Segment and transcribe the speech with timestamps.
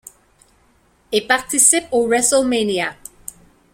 [1.11, 2.95] Et participe au WrestleMania.